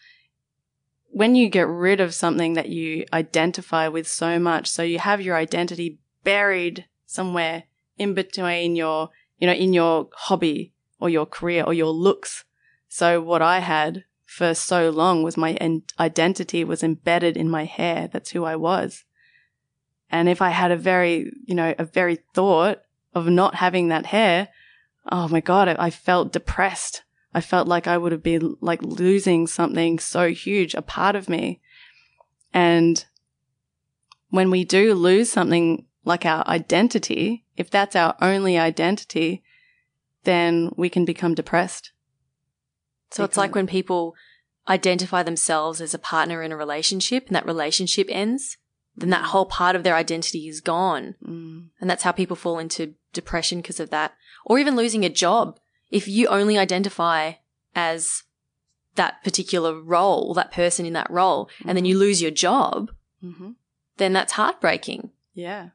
[1.09, 5.21] when you get rid of something that you identify with so much, so you have
[5.21, 7.65] your identity buried somewhere
[7.99, 12.45] in between your, you know, in your hobby or your career or your looks.
[12.89, 15.59] So what I had for so long was my
[16.01, 18.09] identity was embedded in my hair.
[18.11, 19.05] That's who I was.
[20.11, 22.83] And if I had a very, you know, a very thought
[23.15, 24.49] of not having that hair,
[25.11, 27.03] oh my God, I felt depressed.
[27.35, 31.29] I felt like I would have been like losing something so huge, a part of
[31.29, 31.61] me.
[32.53, 33.05] And
[34.29, 39.43] when we do lose something like our identity, if that's our only identity,
[40.25, 41.93] then we can become depressed.
[43.11, 44.15] So it's like when people
[44.69, 48.57] identify themselves as a partner in a relationship and that relationship ends,
[48.97, 51.15] then that whole part of their identity is gone.
[51.23, 51.69] Mm.
[51.81, 54.15] And that's how people fall into depression because of that.
[54.45, 55.59] Or even losing a job.
[55.91, 57.33] If you only identify
[57.75, 58.23] as
[58.95, 62.91] that particular role, that person in that role, and then you lose your job,
[63.23, 63.51] Mm-hmm.
[63.99, 65.11] then that's heartbreaking.
[65.33, 65.69] Yeah.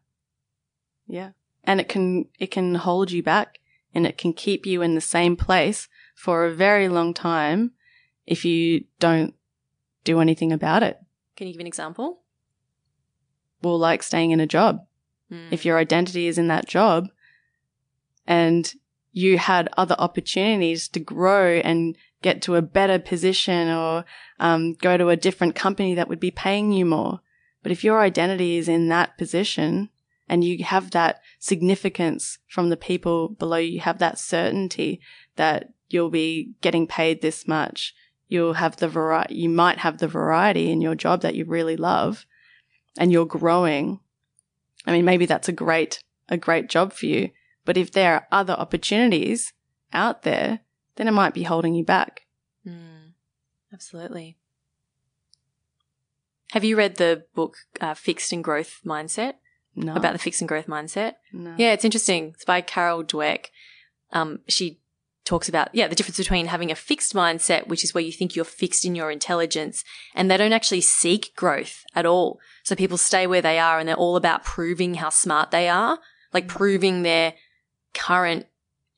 [1.07, 1.31] Yeah.
[1.63, 3.59] And it can, it can hold you back
[3.93, 7.71] and it can keep you in the same place for a very long time
[8.25, 9.33] if you don't
[10.03, 10.99] do anything about it.
[11.35, 12.21] Can you give an example?
[13.61, 14.85] Well, like staying in a job.
[15.31, 15.47] Mm.
[15.51, 17.07] If your identity is in that job
[18.25, 18.73] and
[19.11, 24.05] you had other opportunities to grow and get to a better position or
[24.39, 27.21] um, go to a different company that would be paying you more.
[27.63, 29.89] But if your identity is in that position
[30.27, 34.99] and you have that significance from the people below you, have that certainty
[35.35, 37.95] that you'll be getting paid this much,
[38.27, 41.77] you'll have the variety, you might have the variety in your job that you really
[41.77, 42.25] love
[42.97, 43.99] and you're growing.
[44.85, 47.29] I mean, maybe that's a great, a great job for you.
[47.63, 49.53] But if there are other opportunities
[49.93, 50.61] out there,
[50.95, 52.21] then it might be holding you back.
[52.65, 53.13] Mm.
[53.73, 54.37] Absolutely.
[56.51, 59.33] Have you read the book uh, Fixed and Growth Mindset?
[59.77, 59.93] No.
[59.93, 61.13] About the fixed and growth mindset?
[61.31, 61.53] no.
[61.57, 62.29] Yeah, it's interesting.
[62.33, 63.47] It's by Carol Dweck.
[64.11, 64.79] Um, she
[65.23, 68.35] talks about, yeah, the difference between having a fixed mindset, which is where you think
[68.35, 69.83] you're fixed in your intelligence
[70.15, 72.39] and they don't actually seek growth at all.
[72.63, 75.99] So people stay where they are and they're all about proving how smart they are,
[76.33, 77.33] like proving their
[77.93, 78.47] current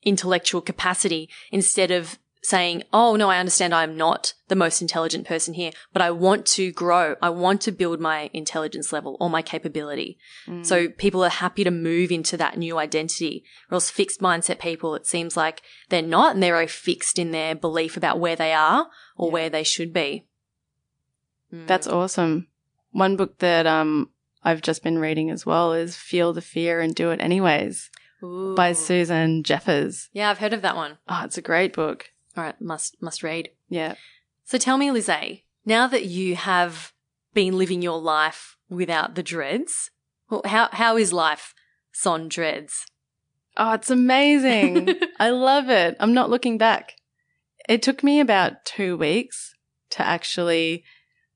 [0.02, 5.54] intellectual capacity instead of saying, Oh, no, I understand I'm not the most intelligent person
[5.54, 7.16] here, but I want to grow.
[7.20, 10.18] I want to build my intelligence level or my capability.
[10.46, 10.64] Mm.
[10.64, 13.44] So people are happy to move into that new identity.
[13.70, 17.30] Or else fixed mindset people, it seems like they're not and they're very fixed in
[17.30, 19.32] their belief about where they are or Yeah.
[19.32, 20.26] where they should be.
[21.52, 21.66] Mm.
[21.66, 22.48] That's awesome.
[22.92, 24.10] One book that um
[24.42, 27.90] I've just been reading as well is Feel the Fear and Do It Anyways
[28.56, 30.08] by Susan Jeffers.
[30.12, 30.98] Yeah, I've heard of that one.
[31.08, 32.09] Oh, it's a great book.
[32.36, 33.50] All right, must must read.
[33.68, 33.94] Yeah.
[34.44, 36.92] So tell me, Lizzay, now that you have
[37.34, 39.90] been living your life without the dreads,
[40.28, 41.54] well, how how is life
[41.92, 42.86] son dreads?
[43.56, 44.94] Oh, it's amazing.
[45.18, 45.96] I love it.
[46.00, 46.94] I'm not looking back.
[47.68, 49.54] It took me about two weeks
[49.90, 50.84] to actually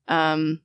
[0.07, 0.61] um,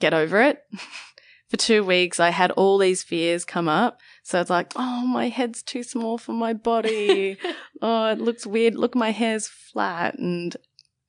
[0.00, 0.60] get over it.
[1.48, 4.00] for two weeks, I had all these fears come up.
[4.26, 7.38] So it's like, oh, my head's too small for my body.
[7.80, 8.74] oh, it looks weird.
[8.74, 10.18] Look, my hair's flat.
[10.18, 10.56] And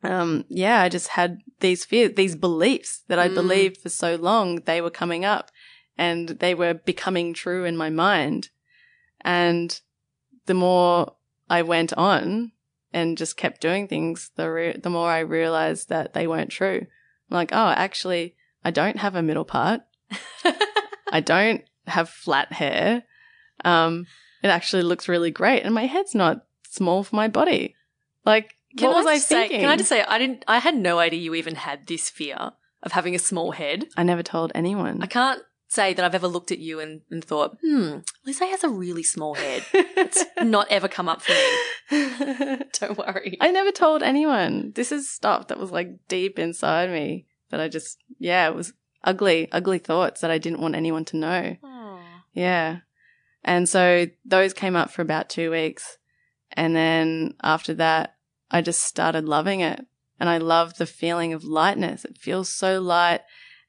[0.03, 3.33] um, yeah, I just had these fears, these beliefs that I Mm.
[3.33, 5.49] believed for so long, they were coming up
[5.97, 8.49] and they were becoming true in my mind.
[9.21, 9.81] And
[10.45, 11.15] the more
[11.49, 12.51] I went on
[12.93, 16.85] and just kept doing things, the re- the more I realized that they weren't true.
[17.31, 19.81] I'm like, oh, actually, I don't have a middle part.
[21.11, 23.03] I don't have flat hair.
[23.65, 24.05] Um,
[24.43, 27.75] it actually looks really great, and my head's not small for my body.
[28.25, 29.61] Like, what was I, I, say, thinking?
[29.61, 32.51] Can I just say I didn't I had no idea you even had this fear
[32.83, 33.87] of having a small head.
[33.95, 35.01] I never told anyone.
[35.01, 38.63] I can't say that I've ever looked at you and, and thought, hmm, Lizzay has
[38.63, 39.65] a really small head.
[39.73, 42.57] It's not ever come up for me.
[42.79, 43.37] Don't worry.
[43.41, 44.71] I never told anyone.
[44.75, 48.73] This is stuff that was like deep inside me that I just, yeah, it was
[49.03, 51.57] ugly, ugly thoughts that I didn't want anyone to know.
[52.37, 52.77] Yeah.
[53.43, 55.97] And so those came up for about two weeks.
[56.51, 58.15] And then after that,
[58.51, 59.83] I just started loving it.
[60.19, 62.05] And I love the feeling of lightness.
[62.05, 63.21] It feels so light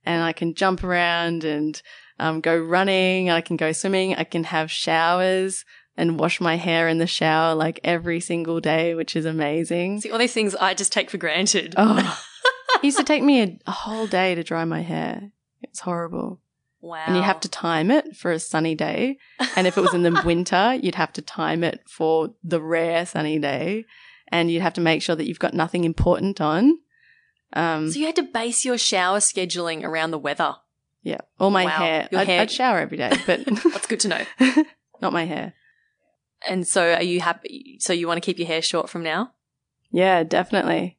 [0.04, 1.80] and I can jump around and
[2.18, 3.30] um, go running.
[3.30, 4.14] I can go swimming.
[4.14, 5.64] I can have showers
[5.96, 10.00] and wash my hair in the shower like every single day, which is amazing.
[10.00, 11.74] See, all these things I just take for granted.
[11.76, 12.18] Oh,
[12.74, 15.32] it used to take me a, a whole day to dry my hair.
[15.62, 16.40] It's horrible.
[16.88, 17.04] Wow.
[17.06, 19.18] And you have to time it for a sunny day.
[19.56, 23.06] And if it was in the winter, you'd have to time it for the rare
[23.06, 23.84] sunny day.
[24.30, 26.78] And you'd have to make sure that you've got nothing important on.
[27.52, 30.56] Um, So you had to base your shower scheduling around the weather.
[31.02, 31.20] yeah.
[31.38, 31.70] Or my Wow.
[31.70, 32.08] hair.
[32.10, 34.24] Your I'd, hair- I'd shower every day, but That's good to know.
[35.00, 35.54] not my hair.
[36.48, 37.78] And so are you happy?
[37.80, 39.32] So you want to keep your hair short from now?
[39.90, 40.98] Yeah, definitely.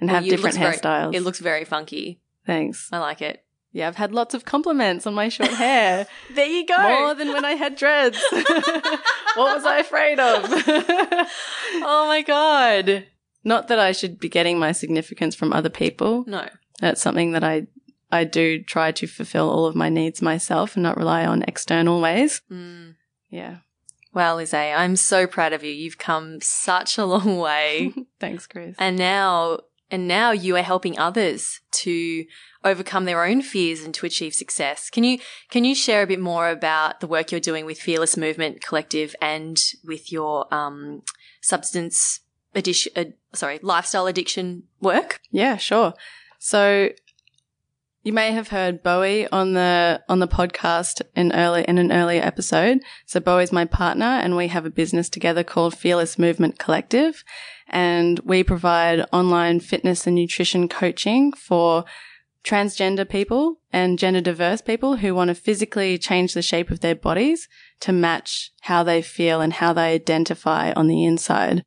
[0.00, 1.14] And Well, have different looks very- hairstyles.
[1.14, 2.20] It looks very funky.
[2.44, 2.88] Thanks.
[2.92, 3.44] I like it.
[3.78, 6.08] Yeah, I've had lots of compliments on my short hair.
[6.34, 6.76] There you go.
[6.76, 8.18] More than when I had dreads.
[8.32, 10.44] what was I afraid of?
[10.48, 13.06] oh my god.
[13.44, 16.24] Not that I should be getting my significance from other people.
[16.26, 16.48] No.
[16.80, 17.68] That's something that I
[18.10, 22.00] I do try to fulfill all of my needs myself and not rely on external
[22.00, 22.42] ways.
[22.50, 22.96] Mm.
[23.30, 23.58] Yeah.
[24.12, 25.70] Well, Lizzay, I'm so proud of you.
[25.70, 27.94] You've come such a long way.
[28.18, 28.74] Thanks, Chris.
[28.78, 29.60] and now
[29.90, 32.24] and now you are helping others to
[32.64, 34.90] overcome their own fears and to achieve success.
[34.90, 35.18] Can you
[35.50, 39.14] can you share a bit more about the work you're doing with Fearless Movement Collective
[39.20, 41.02] and with your um,
[41.40, 42.20] substance
[42.54, 45.20] addiction, uh, sorry, lifestyle addiction work?
[45.30, 45.94] Yeah, sure.
[46.38, 46.90] So
[48.02, 52.22] you may have heard Bowie on the on the podcast in early in an earlier
[52.22, 52.80] episode.
[53.06, 57.24] So Bowie's my partner and we have a business together called Fearless Movement Collective
[57.68, 61.84] and we provide online fitness and nutrition coaching for
[62.44, 66.94] transgender people and gender diverse people who want to physically change the shape of their
[66.94, 67.48] bodies
[67.80, 71.62] to match how they feel and how they identify on the inside.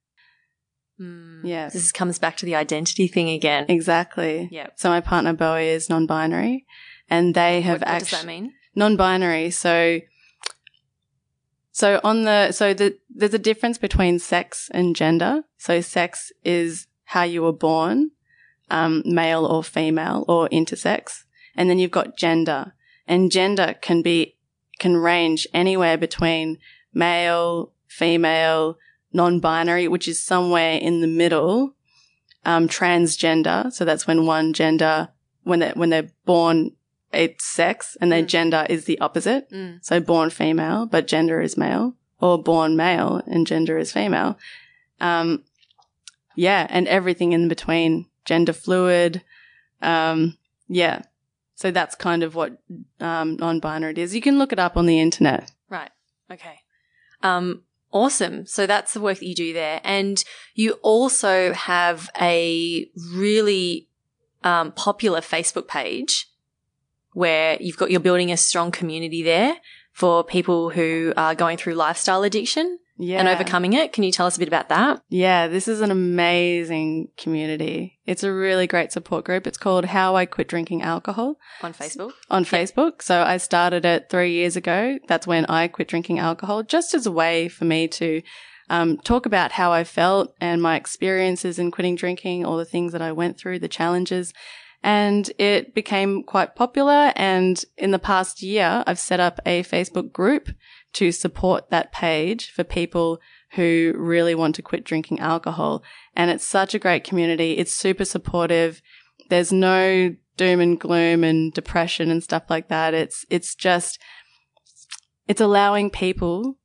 [1.02, 1.42] Mm.
[1.44, 1.74] Yes.
[1.74, 3.66] This comes back to the identity thing again.
[3.70, 4.50] Exactly.
[4.52, 4.74] Yep.
[4.76, 6.66] So my partner Bowie is non-binary,
[7.10, 8.54] and they have What, what does that mean?
[8.76, 9.52] non-binary.
[9.52, 10.02] So,
[11.72, 15.44] so on the so the there's a difference between sex and gender.
[15.58, 18.12] So sex is how you were born,
[18.70, 21.24] um, male or female or intersex,
[21.56, 22.74] and then you've got gender,
[23.08, 24.36] and gender can be
[24.80, 26.58] can range anywhere between
[26.94, 28.78] male, female,
[29.14, 31.76] non-binary, which is somewhere in the middle,
[32.46, 33.72] um, transgender.
[33.72, 35.10] So that's when one gender,
[35.44, 36.72] when they when they're born,
[37.14, 38.28] it's sex, and their Mm.
[38.28, 39.50] gender is the opposite.
[39.52, 39.84] Mm.
[39.84, 44.38] So born female, but gender is male, or born male and gender is female.
[45.00, 45.44] Um,
[46.36, 49.22] yeah, and everything in between, gender fluid.
[49.82, 51.02] Um, yeah.
[51.56, 52.58] So that's kind of what
[53.00, 54.16] um, non-binary is.
[54.16, 55.52] You can look it up on the internet.
[55.70, 55.92] Right.
[56.32, 56.60] Okay.
[57.22, 58.46] Um, Awesome.
[58.46, 59.82] So that's the work that you do there.
[59.84, 60.24] And
[60.56, 63.90] you also have a really
[64.44, 66.30] um, popular Facebook page
[67.14, 69.58] where you've got, you're building a strong community there
[69.92, 73.20] for people who are going through lifestyle addiction Yeah.
[73.20, 73.92] and overcoming it.
[73.94, 78.00] Can you tell us a bit about that Yeah, this is an amazing community.
[78.06, 79.48] It's a really great support group.
[79.48, 82.12] It's called How I Quit Drinking Alcohol on Facebook?
[82.30, 83.02] on Facebook.
[83.02, 85.00] So I started it three years ago.
[85.08, 88.22] That's when I quit drinking alcohol, just as a way for me to
[88.70, 92.94] um, talk about how I felt and my experiences in quitting drinking, all the things
[92.94, 94.34] that I went through, the challenges.
[94.84, 97.14] And it became quite popular.
[97.16, 100.50] And in the past year, I've set up a Facebook group
[100.94, 103.20] to support that page for people
[103.54, 105.84] who really want to quit drinking alcohol.
[106.16, 107.54] And it's such a great community.
[107.54, 108.82] It's super supportive.
[109.30, 112.94] There's no doom and gloom and depression and stuff like that.
[112.94, 114.00] It's, it's just,
[115.28, 116.58] it's allowing people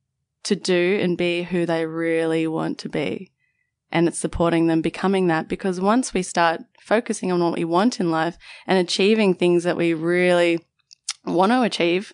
[0.43, 3.31] to do and be who they really want to be.
[3.91, 7.99] And it's supporting them becoming that because once we start focusing on what we want
[7.99, 10.59] in life and achieving things that we really
[11.25, 12.13] want to achieve,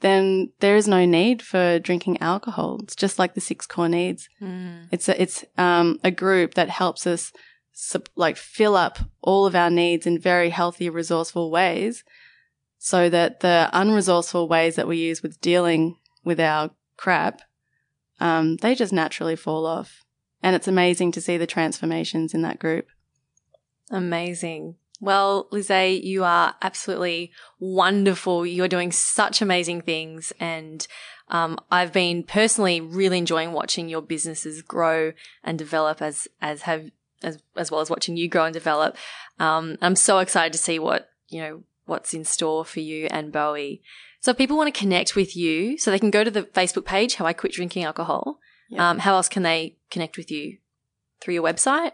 [0.00, 2.80] then there is no need for drinking alcohol.
[2.82, 4.28] It's just like the six core needs.
[4.92, 7.32] It's a, it's um, a group that helps us
[7.72, 12.04] sup- like fill up all of our needs in very healthy, resourceful ways,
[12.78, 17.40] so that the unresourceful ways that we use with dealing with our crap,
[18.20, 20.02] um, they just naturally fall off.
[20.42, 22.86] And it's amazing to see the transformations in that group.
[23.90, 24.76] Amazing.
[25.00, 28.46] Well, Lizzay, you are absolutely wonderful.
[28.46, 30.32] You're doing such amazing things.
[30.40, 30.86] And
[31.28, 35.12] um, I've been personally really enjoying watching your businesses grow
[35.44, 36.90] and develop as, as have,
[37.22, 38.96] as, as well as watching you grow and develop.
[39.38, 43.32] Um, I'm so excited to see what, you know, what's in store for you and
[43.32, 43.82] Bowie.
[44.20, 46.84] So if people want to connect with you, so they can go to the Facebook
[46.84, 48.40] page, How I Quit Drinking Alcohol.
[48.70, 48.90] Yeah.
[48.90, 50.58] Um, how else can they connect with you?
[51.20, 51.92] Through your website?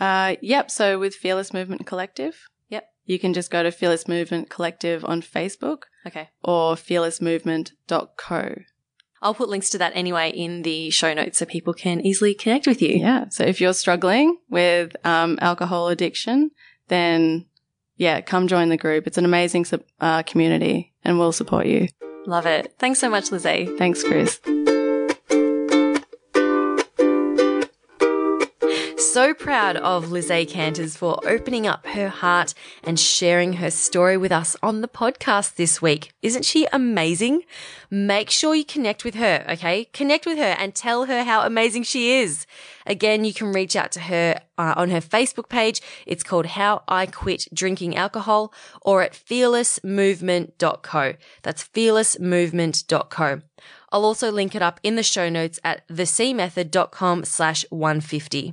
[0.00, 0.70] Uh, yep.
[0.70, 2.36] So with Fearless Movement Collective,
[2.68, 2.88] Yep.
[3.06, 6.28] you can just go to Fearless Movement Collective on Facebook Okay.
[6.44, 8.54] or fearlessmovement.co.
[9.20, 12.66] I'll put links to that anyway in the show notes so people can easily connect
[12.68, 12.98] with you.
[12.98, 13.24] Yeah.
[13.30, 16.52] So if you're struggling with um, alcohol addiction,
[16.86, 17.46] then
[17.96, 19.08] yeah, come join the group.
[19.08, 19.66] It's an amazing
[20.00, 21.88] uh, community and we'll support you.
[22.26, 22.74] Love it.
[22.78, 23.76] Thanks so much, Lizzay.
[23.76, 24.38] Thanks, Chris.
[29.12, 32.52] So proud of Lizzay Canters for opening up her heart
[32.84, 36.12] and sharing her story with us on the podcast this week.
[36.20, 37.44] Isn't she amazing?
[37.90, 39.86] Make sure you connect with her, okay?
[39.86, 42.46] Connect with her and tell her how amazing she is.
[42.84, 45.80] Again, you can reach out to her uh, on her Facebook page.
[46.04, 48.52] It's called How I Quit Drinking Alcohol
[48.82, 51.14] or at fearlessmovement.co.
[51.42, 53.40] That's fearlessmovement.co.
[53.90, 58.52] I'll also link it up in the show notes at thecmethod.com slash 150.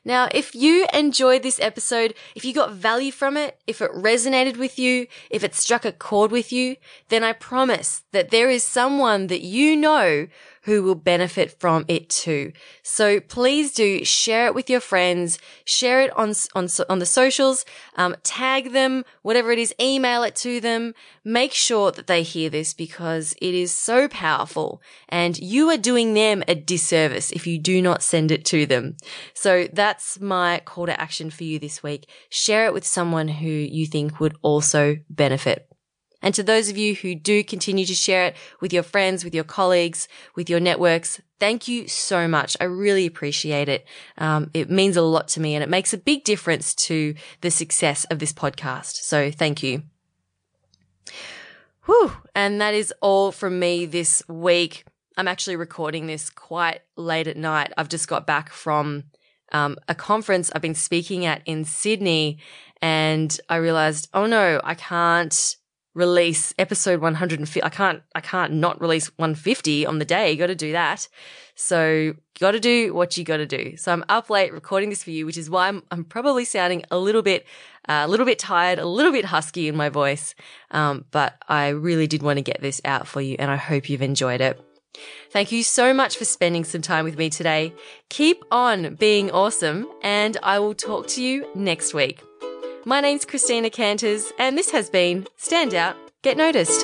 [0.03, 4.57] Now, if you enjoyed this episode, if you got value from it, if it resonated
[4.57, 6.77] with you, if it struck a chord with you,
[7.09, 10.27] then I promise that there is someone that you know
[10.63, 12.51] who will benefit from it too.
[12.83, 17.65] So please do share it with your friends, share it on, on, on the socials,
[17.95, 20.93] um, tag them, whatever it is, email it to them.
[21.23, 26.13] Make sure that they hear this because it is so powerful and you are doing
[26.13, 28.97] them a disservice if you do not send it to them.
[29.33, 32.09] So that's my call to action for you this week.
[32.29, 35.67] Share it with someone who you think would also benefit.
[36.21, 39.35] And to those of you who do continue to share it with your friends, with
[39.35, 42.55] your colleagues, with your networks, thank you so much.
[42.61, 43.85] I really appreciate it.
[44.17, 47.51] Um, it means a lot to me and it makes a big difference to the
[47.51, 48.95] success of this podcast.
[49.03, 49.83] So thank you.
[51.85, 52.13] Whew.
[52.33, 54.85] And that is all from me this week.
[55.17, 57.73] I'm actually recording this quite late at night.
[57.77, 59.03] I've just got back from
[59.51, 62.39] um, a conference I've been speaking at in Sydney
[62.81, 65.57] and I realized, oh no, I can't
[65.93, 67.63] release episode 150.
[67.63, 70.31] I can't, I can't not release 150 on the day.
[70.31, 71.07] You got to do that.
[71.55, 73.75] So got to do what you got to do.
[73.77, 76.83] So I'm up late recording this for you, which is why I'm, I'm probably sounding
[76.89, 77.45] a little bit,
[77.89, 80.33] uh, a little bit tired, a little bit husky in my voice.
[80.71, 83.89] Um, but I really did want to get this out for you and I hope
[83.89, 84.59] you've enjoyed it.
[85.29, 87.73] Thank you so much for spending some time with me today.
[88.09, 92.21] Keep on being awesome and I will talk to you next week.
[92.83, 96.83] My name's Christina Canters, and this has been Stand Out, Get Noticed.